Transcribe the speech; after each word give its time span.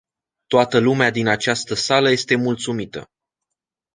Toată 0.47 0.77
lumea 0.79 1.09
din 1.09 1.27
această 1.27 1.73
sală 1.73 2.09
este 2.09 2.35
mulțumită. 2.35 3.07